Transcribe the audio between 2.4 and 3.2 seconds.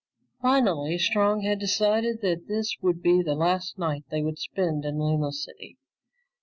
this would